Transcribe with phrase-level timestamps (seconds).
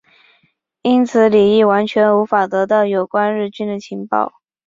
[0.81, 4.33] 因此李镒完全无法得到有关日军的情报。